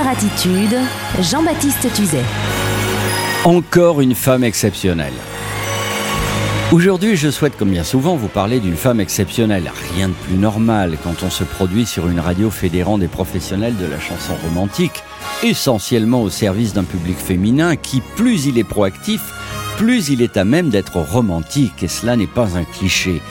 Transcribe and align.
Crooner 0.00 0.08
Attitude, 0.08 0.76
Jean-Baptiste 1.20 1.92
Tuzet. 1.94 2.24
Encore 3.44 4.00
une 4.00 4.14
femme 4.14 4.44
exceptionnelle. 4.44 5.12
Aujourd'hui, 6.72 7.16
je 7.16 7.30
souhaite, 7.30 7.56
comme 7.56 7.70
bien 7.70 7.84
souvent, 7.84 8.16
vous 8.16 8.28
parler 8.28 8.60
d'une 8.60 8.76
femme 8.76 9.00
exceptionnelle. 9.00 9.70
Rien 9.94 10.08
de 10.08 10.14
plus 10.14 10.36
normal 10.36 10.96
quand 11.02 11.22
on 11.22 11.30
se 11.30 11.44
produit 11.44 11.86
sur 11.86 12.08
une 12.08 12.20
radio 12.20 12.50
fédérant 12.50 12.98
des 12.98 13.08
professionnels 13.08 13.76
de 13.76 13.86
la 13.86 13.98
chanson 13.98 14.34
romantique, 14.44 15.02
essentiellement 15.42 16.22
au 16.22 16.30
service 16.30 16.72
d'un 16.72 16.84
public 16.84 17.18
féminin 17.18 17.76
qui, 17.76 18.00
plus 18.16 18.46
il 18.46 18.58
est 18.58 18.64
proactif, 18.64 19.20
plus 19.80 20.10
il 20.10 20.20
est 20.20 20.36
à 20.36 20.44
même 20.44 20.68
d'être 20.68 20.98
romantique, 20.98 21.82
et 21.82 21.88
cela 21.88 22.14
n'est 22.14 22.26
pas 22.26 22.58
un 22.58 22.64
cliché. 22.64 23.22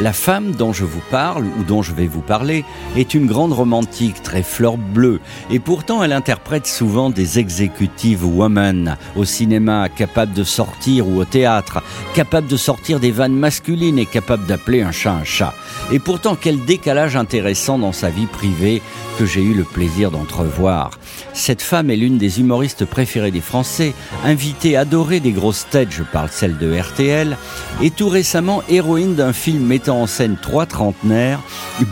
La 0.00 0.14
femme 0.14 0.52
dont 0.52 0.72
je 0.72 0.86
vous 0.86 1.02
parle, 1.10 1.44
ou 1.44 1.64
dont 1.64 1.82
je 1.82 1.92
vais 1.92 2.06
vous 2.06 2.22
parler, 2.22 2.64
est 2.96 3.12
une 3.12 3.26
grande 3.26 3.52
romantique, 3.52 4.22
très 4.22 4.42
fleur 4.42 4.78
bleue, 4.78 5.20
et 5.50 5.58
pourtant 5.58 6.02
elle 6.02 6.14
interprète 6.14 6.66
souvent 6.66 7.10
des 7.10 7.38
executive 7.38 8.24
women 8.24 8.96
au 9.16 9.26
cinéma, 9.26 9.90
capable 9.90 10.32
de 10.32 10.44
sortir 10.44 11.06
ou 11.06 11.20
au 11.20 11.26
théâtre, 11.26 11.82
capable 12.14 12.46
de 12.46 12.56
sortir 12.56 13.00
des 13.00 13.10
vannes 13.10 13.36
masculines 13.36 13.98
et 13.98 14.06
capable 14.06 14.46
d'appeler 14.46 14.80
un 14.80 14.92
chat 14.92 15.12
un 15.12 15.24
chat. 15.24 15.52
Et 15.92 15.98
pourtant 15.98 16.38
quel 16.40 16.64
décalage 16.64 17.16
intéressant 17.16 17.78
dans 17.78 17.92
sa 17.92 18.08
vie 18.08 18.24
privée 18.24 18.80
que 19.18 19.26
j'ai 19.26 19.42
eu 19.42 19.52
le 19.52 19.64
plaisir 19.64 20.10
d'entrevoir. 20.10 20.92
Cette 21.34 21.60
femme 21.60 21.90
est 21.90 21.96
l'une 21.96 22.18
des 22.18 22.38
humoristes 22.38 22.84
préférées 22.84 23.32
des 23.32 23.40
Français, 23.40 23.92
invitée 24.24 24.76
adorée 24.76 25.18
des 25.18 25.32
grosses 25.32 25.66
têtes, 25.68 25.97
je 25.98 26.04
parle 26.04 26.28
celle 26.30 26.56
de 26.58 26.78
RTL, 26.78 27.36
et 27.82 27.90
tout 27.90 28.08
récemment 28.08 28.62
héroïne 28.68 29.16
d'un 29.16 29.32
film 29.32 29.64
mettant 29.64 30.02
en 30.02 30.06
scène 30.06 30.36
trois 30.40 30.64
trentenaires, 30.64 31.40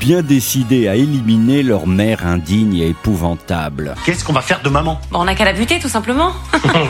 bien 0.01 0.23
décidés 0.23 0.87
à 0.87 0.95
éliminer 0.95 1.65
leur 1.65 1.89
mère 1.89 2.25
indigne 2.25 2.77
et 2.77 2.89
épouvantable. 2.89 3.97
Qu'est-ce 4.05 4.25
qu'on 4.25 4.33
va 4.33 4.43
faire 4.43 4.63
de 4.63 4.69
maman? 4.69 5.01
Bon, 5.11 5.21
on 5.21 5.25
n'a 5.25 5.35
qu'à 5.35 5.45
la 5.45 5.53
buter, 5.53 5.81
tout 5.81 5.89
simplement. 5.89 6.33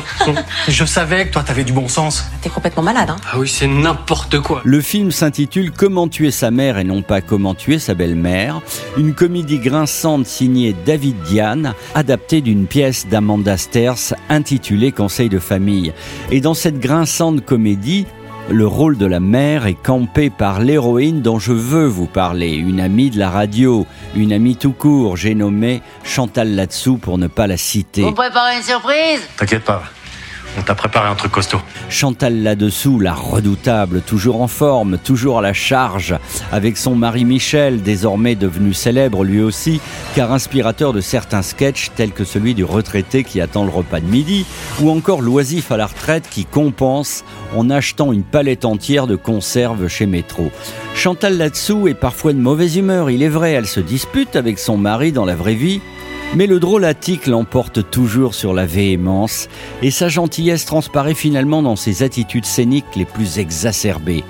Je 0.69 0.85
savais 0.85 1.27
que 1.27 1.33
toi 1.33 1.43
t'avais 1.43 1.65
du 1.65 1.73
bon 1.73 1.89
sens. 1.89 2.25
T'es 2.43 2.51
complètement 2.51 2.83
malade, 2.83 3.11
hein 3.11 3.17
Ah 3.33 3.39
oui, 3.39 3.49
c'est 3.49 3.67
n'importe 3.67 4.41
quoi. 4.41 4.61
Le 4.65 4.81
film 4.83 5.11
s'intitule 5.11 5.73
Comment 5.73 6.09
tuer 6.09 6.31
sa 6.31 6.51
mère 6.51 6.77
et 6.79 6.85
non 6.85 7.01
pas 7.01 7.23
Comment 7.23 7.55
tuer 7.55 7.79
sa 7.79 7.95
belle-mère, 7.95 8.61
une 8.99 9.15
comédie 9.15 9.59
grinçante 9.59 10.27
signée 10.27 10.77
David 10.85 11.17
Diane, 11.23 11.73
adaptée 11.95 12.43
d'une 12.43 12.67
pièce 12.67 13.07
d'Amanda 13.09 13.57
Sters 13.57 14.15
intitulée 14.29 14.93
Conseil 14.93 15.29
de 15.31 15.39
famille. 15.39 15.93
Et 16.31 16.41
dans 16.41 16.55
cette 16.55 16.79
grinçante 16.79 17.06
comédie, 17.45 18.07
le 18.51 18.67
rôle 18.67 18.97
de 18.97 19.07
la 19.07 19.21
mère 19.21 19.67
est 19.67 19.75
campé 19.75 20.31
par 20.31 20.61
l'héroïne 20.61 21.23
dont 21.23 21.39
je 21.39 21.53
veux 21.53 21.87
vous 21.87 22.07
parler, 22.07 22.55
une 22.55 22.81
amie 22.81 23.11
de 23.11 23.19
la 23.19 23.31
radio, 23.31 23.87
une 24.15 24.33
amie 24.33 24.57
tout 24.57 24.73
court, 24.73 25.17
j'ai 25.17 25.35
nommé 25.35 25.83
Chantal 26.05 26.55
Latsou 26.55 26.97
pour 26.97 27.19
ne 27.19 27.27
pas 27.27 27.47
la 27.47 27.57
citer. 27.57 28.03
Vous 28.03 28.13
préparez 28.13 28.57
une 28.57 28.63
surprise? 28.63 29.21
T'inquiète 29.37 29.65
pas, 29.65 29.83
on 30.59 30.63
t'a 30.63 30.75
préparé 30.75 31.09
un 31.09 31.15
truc 31.15 31.33
costaud. 31.33 31.61
Chantal 31.89 32.43
là-dessous, 32.43 32.99
la 32.99 33.15
redoutable, 33.15 34.01
toujours 34.01 34.41
en 34.43 34.49
forme, 34.49 34.99
toujours 34.99 35.39
à 35.39 35.43
la 35.43 35.53
charge, 35.53 36.17
avec 36.53 36.77
son 36.77 36.95
mari 36.95 37.25
Michel, 37.25 37.83
désormais 37.83 38.35
devenu 38.35 38.75
célèbre 38.75 39.25
lui 39.25 39.43
aussi, 39.43 39.81
car 40.15 40.33
inspirateur 40.33 40.93
de 40.93 41.01
certains 41.01 41.43
sketchs 41.43 41.91
tels 41.95 42.13
que 42.13 42.25
celui 42.25 42.55
du 42.55 42.65
retraité 42.65 43.25
qui 43.25 43.41
attend 43.41 43.65
le 43.65 43.71
repas 43.71 44.01
de 44.01 44.07
midi, 44.07 44.47
ou 44.81 44.91
encore 44.91 45.23
l'oisif 45.23 45.73
à 45.73 45.77
la 45.77 45.87
retraite 45.87 46.29
qui 46.31 46.45
compense 46.45 47.25
en 47.55 47.71
achetant 47.71 48.13
une 48.13 48.25
palette 48.25 48.65
entière 48.65 49.07
de 49.07 49.17
conserves 49.17 49.89
chez 49.89 50.07
Métro. 50.07 50.51
Chantal 50.95 51.37
là-dessous 51.37 51.89
est 51.89 51.95
parfois 51.95 52.33
de 52.33 52.39
mauvaise 52.39 52.77
humeur, 52.77 53.11
il 53.11 53.23
est 53.23 53.29
vrai, 53.29 53.53
elle 53.53 53.67
se 53.67 53.81
dispute 53.81 54.37
avec 54.37 54.59
son 54.59 54.77
mari 54.77 55.13
dans 55.13 55.25
la 55.25 55.35
vraie 55.35 55.55
vie, 55.55 55.81
mais 56.35 56.47
le 56.47 56.61
drôlatique 56.61 57.27
l'emporte 57.27 57.91
toujours 57.91 58.35
sur 58.35 58.53
la 58.53 58.67
véhémence, 58.67 59.49
et 59.83 59.91
sa 59.91 60.09
gentillesse 60.09 60.65
transparaît 60.65 61.15
finalement 61.15 61.63
dans 61.63 61.77
ses 61.77 62.03
attitudes 62.03 62.45
scéniques 62.45 62.97
les 62.97 63.05
plus 63.05 63.39
exacerbées. 63.39 64.25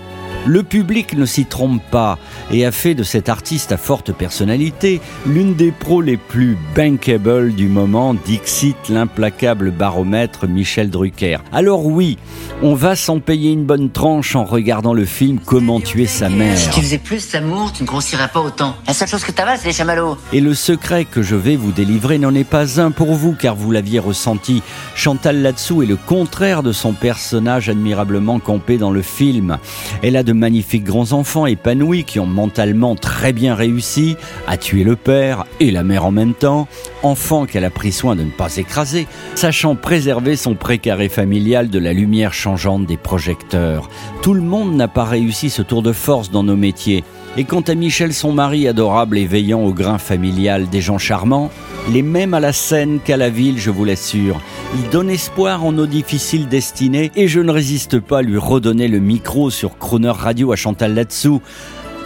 Le 0.47 0.63
public 0.63 1.17
ne 1.17 1.27
s'y 1.27 1.45
trompe 1.45 1.83
pas 1.91 2.19
et 2.53 2.65
a 2.65 2.71
fait 2.71 2.95
de 2.95 3.03
cet 3.03 3.29
artiste 3.29 3.73
à 3.73 3.77
forte 3.77 4.13
personnalité 4.13 5.01
l'une 5.27 5.55
des 5.55 5.73
pros 5.73 6.01
les 6.01 6.17
plus 6.17 6.57
bankable 6.75 7.55
du 7.55 7.69
moment, 7.69 8.15
Dixit 8.15 8.77
l'implacable 8.89 9.71
baromètre 9.71 10.47
Michel 10.47 10.91
Drucker. 10.91 11.39
Alors 11.53 11.87
oui, 11.87 12.19
on 12.63 12.75
va 12.75 12.95
s'en 12.95 13.19
payer 13.19 13.51
une 13.51 13.65
bonne 13.65 13.91
tranche 13.91 14.37
en 14.37 14.45
regardant 14.45 14.95
le 14.95 15.05
film 15.05 15.39
Comment 15.45 15.81
tuer 15.81 16.07
sa 16.07 16.29
mère. 16.29 16.57
Si 16.57 16.71
tu 16.71 16.81
faisais 16.81 16.99
plus 16.99 17.31
d'amour, 17.33 17.73
tu 17.73 17.83
ne 17.83 17.89
grossirais 17.89 18.29
pas 18.29 18.41
autant. 18.41 18.77
La 18.87 18.95
seule 18.95 19.09
chose 19.09 19.25
que 19.25 19.33
t'avales, 19.33 19.59
c'est 19.59 19.69
les 19.69 19.75
chamallows. 19.75 20.17
Et 20.33 20.41
le 20.41 20.55
secret 20.55 21.05
que 21.05 21.23
je 21.23 21.35
vais 21.35 21.57
vous 21.57 21.73
délivrer 21.73 22.19
n'en 22.19 22.35
est 22.35 22.45
pas 22.45 22.81
un 22.81 22.91
pour 22.93 23.15
vous, 23.15 23.35
car 23.35 23.55
vous 23.55 23.73
l'aviez 23.73 23.99
ressenti. 23.99 24.63
Chantal 24.95 25.43
Latsou 25.43 25.83
est 25.83 25.87
le 25.87 25.97
contraire 25.97 26.63
de 26.63 26.73
son 26.73 26.93
personnage 26.93 27.69
admirablement 27.69 28.39
campé 28.39 28.79
dans 28.79 28.91
le 28.91 29.03
film. 29.03 29.59
Elle 30.03 30.17
a 30.17 30.23
de 30.23 30.36
magnifiques 30.37 30.85
grands 30.85 31.13
enfants 31.13 31.47
épanouis 31.47 32.05
qui 32.05 32.21
ont 32.21 32.27
mentalement 32.27 32.95
très 32.95 33.33
bien 33.33 33.55
réussi 33.55 34.17
à 34.47 34.57
tuer 34.57 34.85
le 34.85 34.97
père 34.97 35.45
et 35.61 35.71
la 35.71 35.83
mère 35.83 36.05
en 36.05 36.11
même 36.11 36.35
temps, 36.35 36.69
enfant 37.03 37.47
qu'elle 37.47 37.65
a 37.65 37.71
pris 37.71 37.93
soin 37.93 38.17
de 38.17 38.23
ne 38.23 38.31
pas 38.31 38.57
écraser, 38.57 39.07
sachant 39.35 39.75
préserver 39.75 40.37
son 40.37 40.55
précaré 40.55 41.09
familial 41.09 41.69
de 41.69 41.79
la 41.79 41.93
lumière 41.93 42.33
changeante 42.33 42.87
des 42.87 42.97
projecteurs. 42.97 43.89
Tout 44.23 44.35
le 44.35 44.43
monde 44.43 44.75
n'a 44.75 44.89
pas 44.89 45.05
réussi 45.05 45.51
ce 45.51 45.63
tour 45.63 45.83
de 45.83 45.93
force 45.93 46.31
dans 46.31 46.43
nos 46.43 46.57
métiers. 46.57 47.05
Et 47.39 47.45
quant 47.45 47.61
à 47.61 47.75
Michel, 47.75 48.15
son 48.15 48.33
mari 48.33 48.67
adorable 48.67 49.19
et 49.19 49.27
veillant 49.27 49.61
au 49.61 49.75
grain 49.75 49.99
familial 49.99 50.71
des 50.71 50.81
gens 50.81 50.97
charmants, 50.97 51.51
les 51.93 52.01
mêmes 52.01 52.33
à 52.33 52.41
la 52.41 52.55
scène 52.55 52.99
qu'à 53.05 53.19
la 53.19 53.29
ville, 53.29 53.59
je 53.59 53.71
vous 53.71 53.85
l'assure. 53.85 54.41
Il 54.75 54.89
donne 54.89 55.11
espoir 55.11 55.63
en 55.63 55.73
nos 55.73 55.87
difficiles 55.87 56.49
destinées 56.49 57.13
et 57.15 57.29
je 57.29 57.41
ne 57.41 57.53
résiste 57.53 58.01
pas 58.01 58.21
à 58.21 58.23
lui 58.23 58.39
redonner 58.39 58.89
le 58.89 59.01
micro 59.01 59.51
sur 59.51 59.77
Crooner 59.77 60.13
Radio 60.13 60.51
à 60.51 60.57
Chantal 60.57 60.95
Latsou 60.95 61.43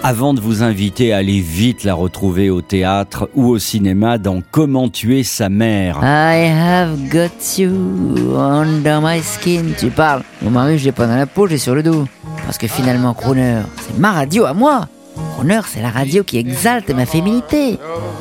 avant 0.02 0.34
de 0.34 0.40
vous 0.40 0.64
inviter 0.64 1.12
à 1.12 1.18
aller 1.18 1.40
vite 1.40 1.84
la 1.84 1.94
retrouver 1.94 2.50
au 2.50 2.60
théâtre 2.60 3.28
ou 3.34 3.46
au 3.48 3.58
cinéma 3.58 4.18
dans 4.18 4.42
Comment 4.50 4.88
tuer 4.88 5.22
sa 5.22 5.48
mère. 5.48 6.00
I 6.02 6.48
have 6.48 7.08
got 7.08 7.58
you 7.58 8.36
under 8.36 9.00
my 9.00 9.22
skin. 9.22 9.74
Tu 9.78 9.90
parles. 9.90 10.22
Mon 10.42 10.50
mari, 10.50 10.78
je 10.78 10.86
l'ai 10.86 10.92
pas 10.92 11.06
dans 11.06 11.16
la 11.16 11.26
peau, 11.26 11.46
j'ai 11.46 11.58
sur 11.58 11.76
le 11.76 11.84
dos. 11.84 12.06
Parce 12.46 12.58
que 12.58 12.66
finalement, 12.66 13.14
Crooner, 13.14 13.60
c'est 13.76 13.96
ma 13.96 14.10
radio 14.12 14.44
à 14.44 14.54
moi. 14.54 14.88
Crooner, 15.34 15.60
c'est 15.66 15.82
la 15.82 15.90
radio 15.90 16.22
qui 16.24 16.38
exalte 16.38 16.90
ma 16.90 17.06
féminité. 17.06 17.78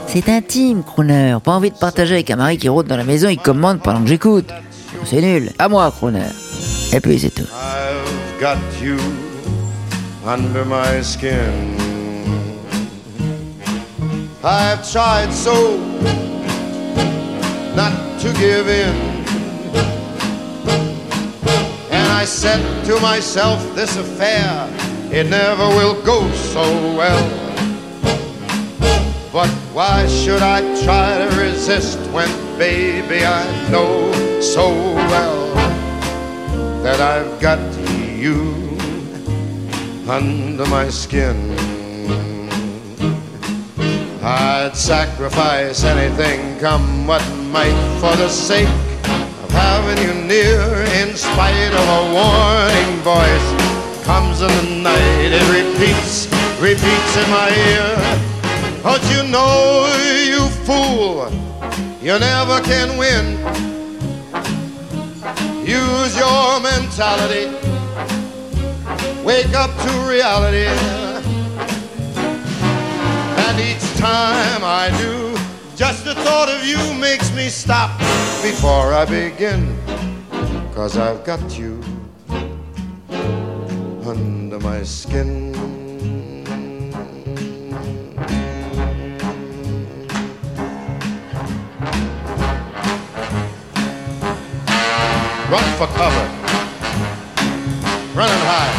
C'est 0.07 0.29
intime, 0.29 0.83
Crooner. 0.83 1.37
Pas 1.43 1.51
envie 1.51 1.71
de 1.71 1.77
partager 1.77 2.15
avec 2.15 2.31
un 2.31 2.35
mari 2.35 2.57
qui 2.57 2.69
rôde 2.69 2.87
dans 2.87 2.97
la 2.97 3.03
maison, 3.03 3.29
il 3.29 3.37
commande 3.37 3.81
pendant 3.81 4.01
que 4.01 4.07
j'écoute. 4.07 4.49
C'est 5.05 5.21
nul. 5.21 5.51
À 5.59 5.69
moi, 5.69 5.91
Crooner. 5.91 6.27
Et 6.93 6.99
puis 6.99 7.19
c'est 7.19 7.29
tout. 7.29 7.43
I've 7.43 8.39
got 8.41 8.57
you 8.81 8.97
under 10.25 10.65
my 10.65 11.03
skin. 11.03 11.77
I've 14.43 14.81
tried 14.89 15.31
so 15.33 15.77
not 17.75 17.91
to 18.21 18.29
give 18.39 18.67
in. 18.67 18.95
And 21.91 22.07
I 22.11 22.25
said 22.25 22.61
to 22.85 22.99
myself, 23.01 23.59
this 23.75 23.97
affair, 23.97 24.67
it 25.11 25.27
never 25.29 25.67
will 25.67 26.01
go 26.03 26.29
so 26.31 26.61
well. 26.95 27.49
But 29.31 29.49
why 29.73 30.07
should 30.07 30.41
I 30.41 30.61
try 30.83 31.17
to 31.17 31.39
resist 31.39 31.99
when, 32.11 32.29
baby, 32.57 33.25
I 33.25 33.69
know 33.69 34.11
so 34.41 34.69
well 34.69 35.53
that 36.83 36.99
I've 36.99 37.39
got 37.39 37.59
you 38.17 38.55
under 40.07 40.65
my 40.65 40.89
skin? 40.89 41.55
I'd 44.21 44.75
sacrifice 44.75 45.83
anything, 45.83 46.59
come 46.59 47.07
what 47.07 47.25
might, 47.51 47.99
for 47.99 48.15
the 48.15 48.29
sake 48.29 48.67
of 48.67 49.49
having 49.51 50.03
you 50.03 50.13
near. 50.27 50.61
In 51.01 51.15
spite 51.15 51.73
of 51.73 51.87
a 51.99 52.13
warning 52.13 52.99
voice, 53.01 53.58
comes 54.09 54.41
in 54.41 54.47
the 54.47 54.81
night, 54.81 55.29
it 55.39 55.45
repeats, 55.53 56.25
repeats 56.59 57.13
in 57.21 57.29
my 57.29 57.49
ear. 57.69 57.89
But 58.81 59.01
you 59.13 59.21
know, 59.29 59.85
you 60.31 60.49
fool, 60.65 61.29
you 62.01 62.17
never 62.17 62.59
can 62.61 62.97
win. 62.97 63.25
Use 65.61 66.17
your 66.17 66.59
mentality, 66.59 67.45
wake 69.23 69.53
up 69.53 69.71
to 69.85 69.91
reality. 70.09 70.73
And 73.45 73.55
each 73.69 73.87
time 73.99 74.61
I 74.63 74.89
do, 74.97 75.37
just 75.75 76.03
the 76.03 76.15
thought 76.15 76.49
of 76.49 76.65
you 76.65 76.81
makes 76.99 77.31
me 77.35 77.47
stop 77.49 77.95
before 78.41 78.91
I 78.91 79.05
begin. 79.05 79.77
Cause 80.73 80.97
I've 80.97 81.23
got 81.23 81.59
you 81.59 81.79
under 84.09 84.59
my 84.59 84.81
skin. 84.81 85.53
Run 95.51 95.63
for 95.77 95.87
cover. 95.95 96.27
Running 98.15 98.43
high. 98.45 98.78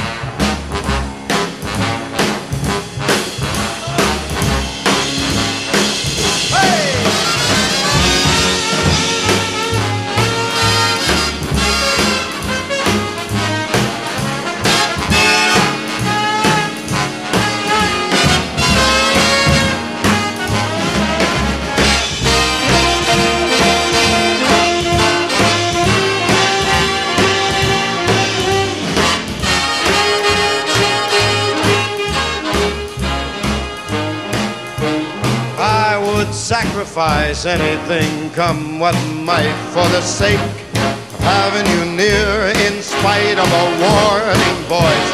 Sacrifice 36.60 37.46
anything, 37.46 38.30
come 38.32 38.78
what 38.78 38.94
might, 39.24 39.56
for 39.72 39.86
the 39.96 40.00
sake 40.02 40.40
of 40.76 41.20
having 41.20 41.64
you 41.72 41.96
near. 41.96 42.52
In 42.66 42.82
spite 42.82 43.38
of 43.38 43.48
a 43.48 43.66
warning 43.80 44.58
voice, 44.68 45.10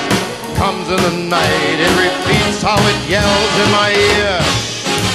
comes 0.58 0.88
in 0.90 1.00
the 1.06 1.14
night. 1.30 1.76
It 1.86 1.92
repeats 2.02 2.62
how 2.62 2.78
it 2.90 2.98
yells 3.08 3.54
in 3.62 3.70
my 3.70 3.90
ear. 3.94 4.34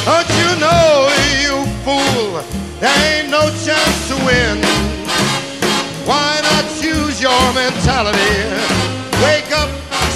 Don't 0.08 0.32
you 0.40 0.52
know, 0.64 1.12
you 1.44 1.56
fool? 1.84 2.40
There 2.80 3.00
ain't 3.12 3.30
no 3.30 3.44
chance 3.66 4.00
to 4.08 4.16
win. 4.24 4.56
Why 6.08 6.40
not 6.48 6.64
choose 6.80 7.22
your 7.22 7.44
mentality? 7.54 8.36
Wake 9.20 9.52
up, 9.52 9.70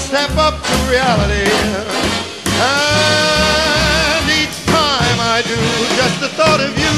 step 0.08 0.32
up 0.38 0.64
to 0.64 0.76
reality. 0.88 1.52
And 2.56 2.95
just 5.96 6.20
the 6.20 6.30
thought 6.30 6.60
of 6.60 6.74
you 6.78 6.94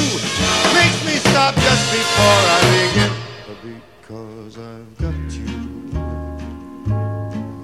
makes 0.74 1.00
me 1.06 1.16
stop 1.30 1.54
just 1.56 1.92
before 1.92 2.42
I 2.56 2.60
begin. 2.74 3.12
Because 4.02 4.58
I've 4.58 4.98
got 4.98 5.32
you 5.36 5.56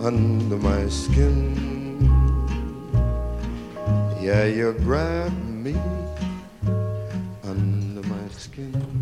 under 0.05 0.57
my 0.57 0.89
skin. 0.89 1.55
Yeah, 4.21 4.45
you 4.45 4.73
grab 4.73 5.31
me 5.47 5.75
under 7.43 8.01
my 8.07 8.27
skin. 8.29 8.92